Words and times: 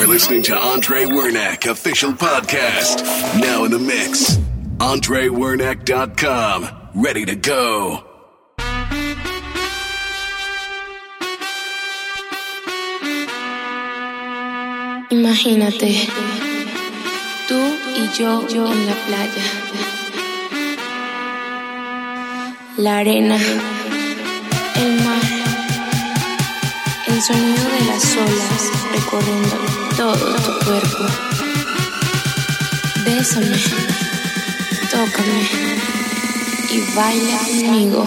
are 0.00 0.06
listening 0.06 0.42
to 0.42 0.56
Andre 0.56 1.04
Wernack 1.04 1.70
official 1.70 2.12
podcast. 2.12 3.02
Now 3.38 3.64
in 3.64 3.70
the 3.70 3.78
mix. 3.78 4.36
AndreWernack.com. 4.78 6.68
Ready 6.94 7.26
to 7.26 7.36
go. 7.36 8.04
Imagínate, 15.10 16.08
tú 17.48 17.58
y 17.96 18.08
yo, 18.16 18.46
yo 18.48 18.66
en 18.72 18.86
la 18.86 18.94
playa. 19.06 19.42
La 22.78 22.98
arena, 22.98 23.36
el 24.76 25.04
mar, 25.04 25.09
el 27.20 27.26
sonido 27.26 27.68
de 27.68 27.84
las 27.84 28.16
olas 28.16 28.70
recorriendo 28.92 29.56
todo 29.94 30.34
tu 30.36 30.64
cuerpo. 30.64 31.04
Bésame, 33.04 33.56
tócame 34.90 35.50
y 36.70 36.94
baila 36.96 37.38
conmigo. 37.38 38.06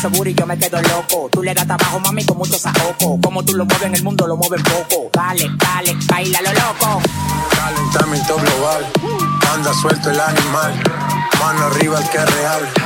Ese 0.00 0.08
booty 0.08 0.34
yo 0.34 0.46
me 0.46 0.56
quedo 0.56 0.80
loco. 0.80 1.28
Tú 1.30 1.42
le 1.42 1.52
das 1.52 1.66
trabajo, 1.66 2.00
mami, 2.00 2.24
con 2.24 2.38
mucho 2.38 2.58
saoco. 2.58 3.20
Como 3.22 3.44
tú 3.44 3.54
lo 3.54 3.66
mueves 3.66 3.86
en 3.86 3.94
el 3.94 4.02
mundo, 4.02 4.26
lo 4.26 4.36
mueves 4.36 4.62
poco. 4.62 5.10
Dale, 5.12 5.46
dale, 5.58 5.94
baila 6.06 6.40
lo 6.40 6.52
loco. 6.52 7.02
Calentamiento 7.50 8.36
global, 8.36 8.86
anda 9.52 9.74
suelto 9.74 10.10
el 10.10 10.20
animal. 10.20 10.82
Mano 11.38 11.66
arriba 11.66 12.00
el 12.00 12.08
que 12.08 12.18
es 12.18 12.34
real. 12.34 12.79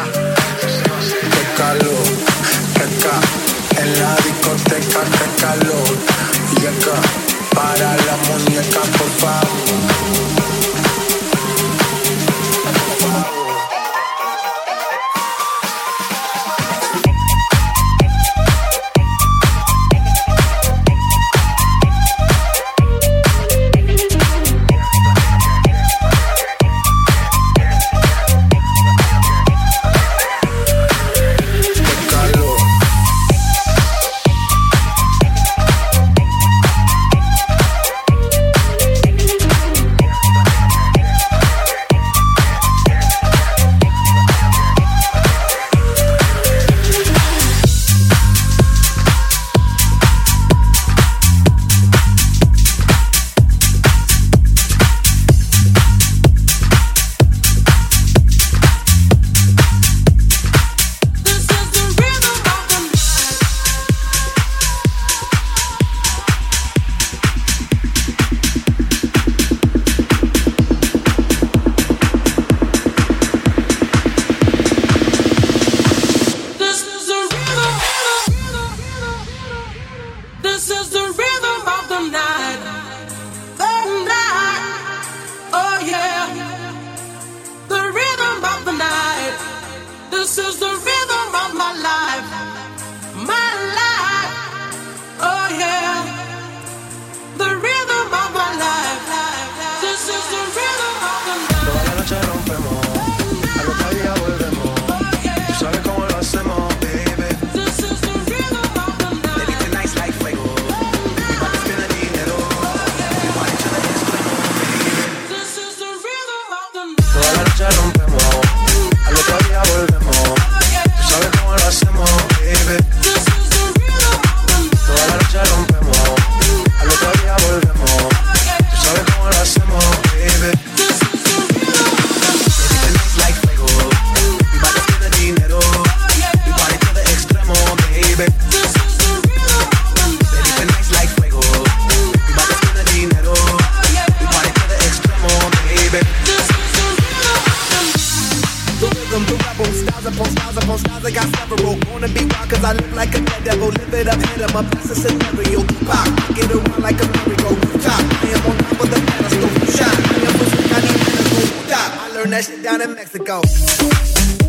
that 162.35 162.45
shit 162.45 162.63
down 162.65 162.83
in 162.83 162.95
Mexico. 162.95 164.44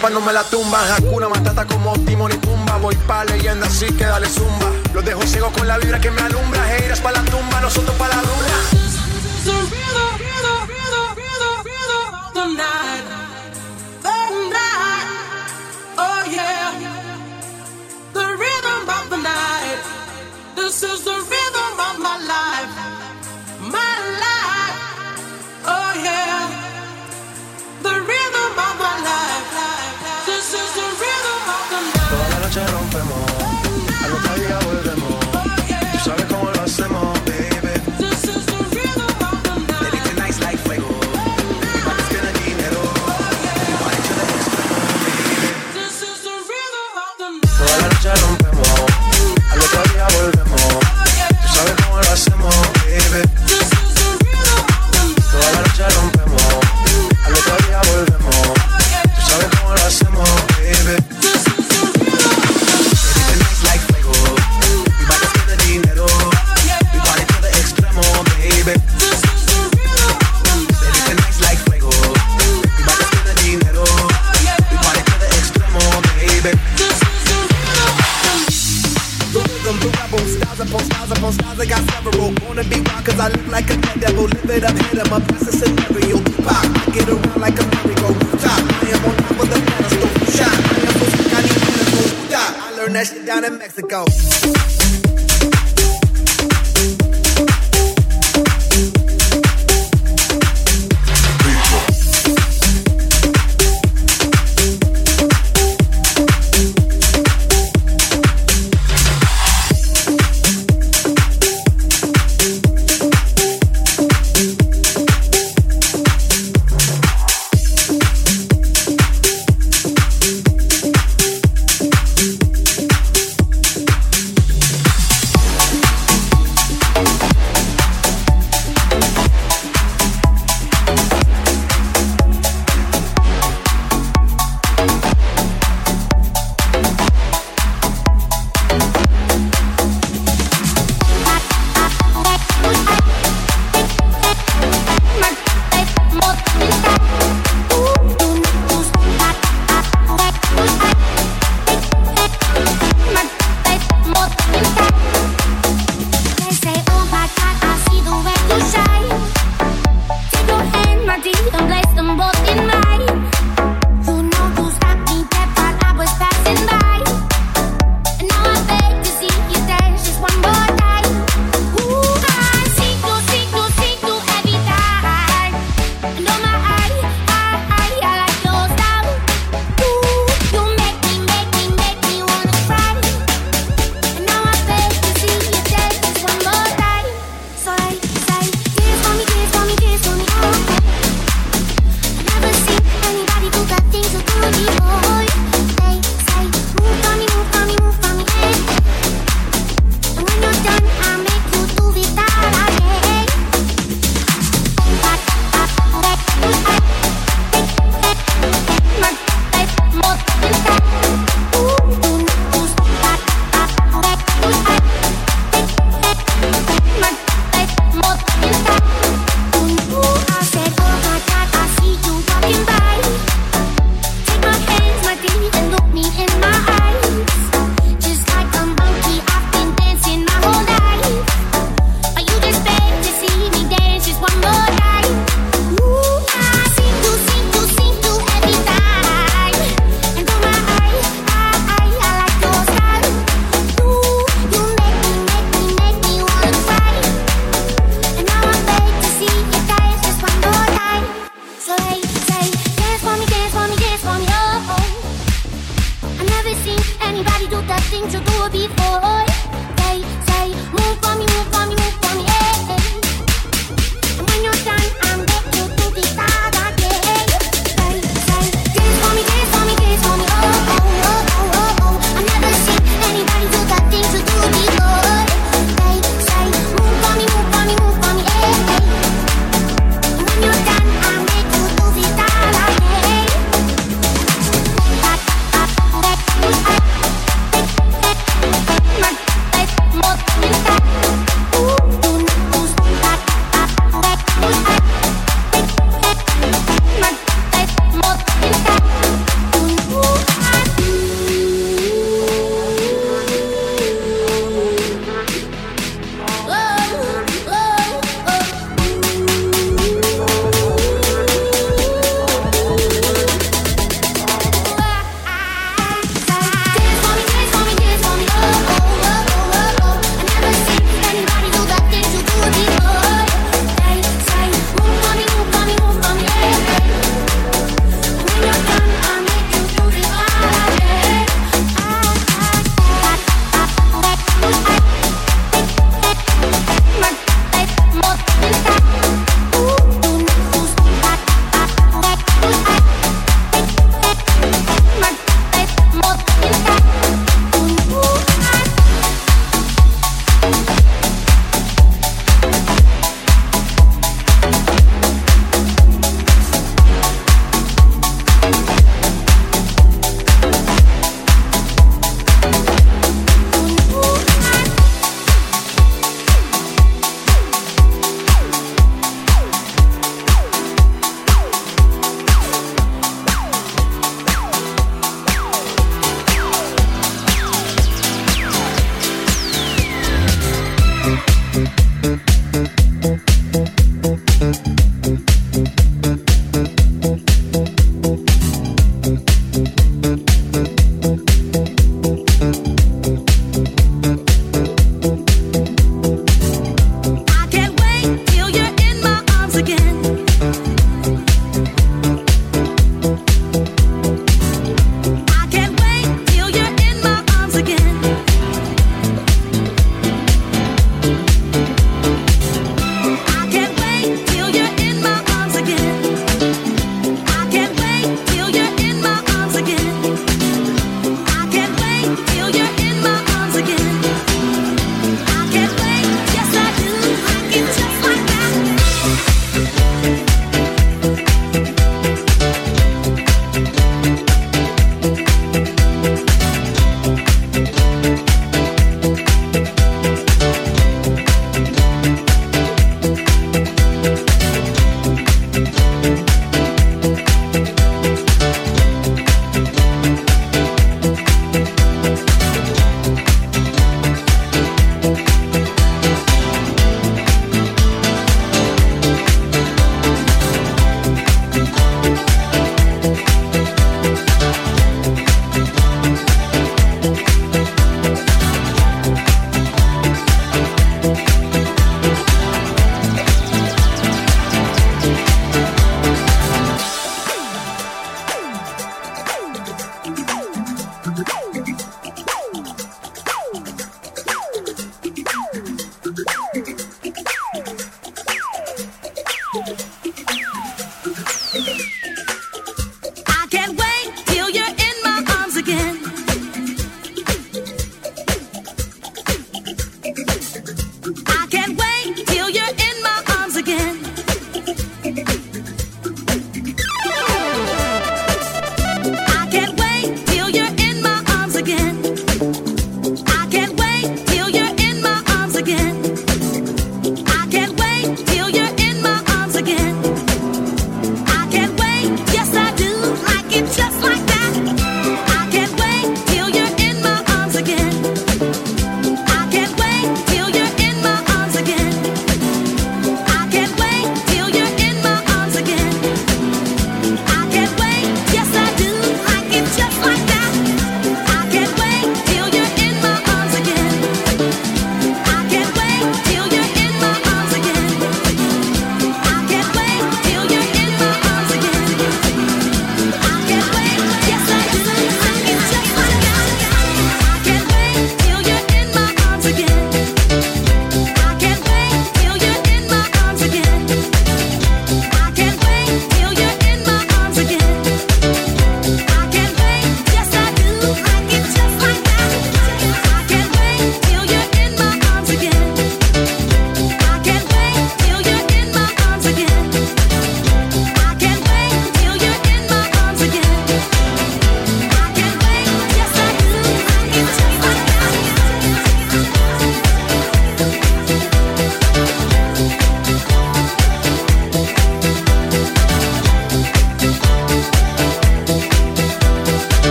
Para 0.00 0.14
no 0.14 0.20
me 0.20 0.32
la 0.32 0.42
tumba, 0.42 0.84
Rakuna, 0.88 1.28
matata 1.28 1.64
como 1.66 1.92
Timon 2.04 2.32
y 2.32 2.36
Pumba. 2.36 2.76
Voy 2.78 2.96
pa' 3.06 3.24
leyenda, 3.24 3.66
así 3.66 3.86
que 3.86 4.04
dale 4.04 4.26
zumba. 4.28 4.72
Lo 4.94 5.02
dejo 5.02 5.22
ciego 5.22 5.52
con 5.52 5.68
la 5.68 5.78
vibra 5.78 6.00
que 6.00 6.10
me 6.10 6.22
alumbra. 6.22 6.76
Eiras 6.76 7.00
pa' 7.00 7.12
la 7.12 7.22
tumba, 7.24 7.60
nosotros 7.60 7.94
pa' 7.96 8.08
la 8.08 8.16
luna. 8.16 8.56
The 9.44 9.52
rhythm, 9.52 10.18
rhythm, 10.18 10.60
rhythm, 10.72 11.08
rhythm, 11.14 11.56
rhythm. 11.64 12.04
The 12.34 12.46
night, 12.62 13.04
the 14.02 14.16
night. 14.50 15.06
Oh 15.98 16.24
yeah. 16.36 16.72
The 18.12 18.26
rhythm, 18.42 18.86
round 18.88 19.10
the 19.10 19.18
night. 19.18 19.80
This 20.56 20.82
is 20.82 21.04
the 21.04 21.14
rhythm, 21.30 21.78
round 21.78 21.98
my 22.00 22.16
life. 22.34 22.72
My 23.60 23.94
life. 24.24 24.78
Oh 25.66 25.92
yeah. 26.02 26.48
The 27.82 27.94
rhythm, 28.00 28.56
round 28.56 28.78
my 28.80 29.00
life. 29.04 29.21
Vamos. 32.92 33.21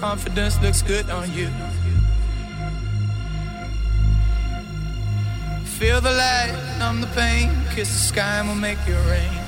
confidence 0.00 0.58
looks 0.62 0.80
good 0.80 1.10
on 1.10 1.30
you. 1.34 1.48
Feel 5.78 6.00
the 6.00 6.10
light, 6.10 6.76
numb 6.78 7.02
the 7.02 7.06
pain, 7.08 7.50
kiss 7.74 7.92
the 7.92 7.98
sky 7.98 8.38
and 8.38 8.48
we'll 8.48 8.56
make 8.56 8.78
it 8.86 8.96
rain. 9.10 9.39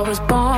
I 0.00 0.08
was 0.08 0.18
born 0.20 0.49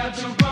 got 0.03 0.15
to 0.17 0.45
run. 0.45 0.52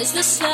eyes 0.00 0.12
the 0.12 0.22
sun. 0.22 0.49